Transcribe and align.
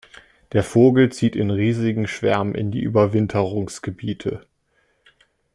Der 0.53 0.63
Vogel 0.63 1.11
zieht 1.11 1.35
in 1.35 1.51
riesigen 1.51 2.07
Schwärmen 2.07 2.55
in 2.55 2.71
die 2.71 2.79
Überwinterungsgebiete. 2.81 4.47